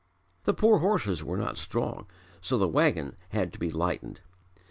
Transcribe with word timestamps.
The 0.45 0.55
poor 0.55 0.79
horses 0.79 1.23
were 1.23 1.37
not 1.37 1.59
strong 1.59 2.07
so 2.41 2.57
the 2.57 2.67
wagon 2.67 3.15
had 3.29 3.53
to 3.53 3.59
be 3.59 3.69
lightened. 3.69 4.21